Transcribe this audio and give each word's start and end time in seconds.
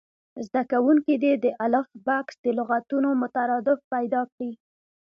زده 0.47 0.61
کوونکي 0.71 1.13
دې 1.23 1.33
د 1.43 1.45
الف 1.65 1.87
بکس 2.05 2.35
د 2.45 2.47
لغتونو 2.57 3.09
مترادف 3.21 3.79
پیدا 3.93 4.21
کړي. 4.33 4.51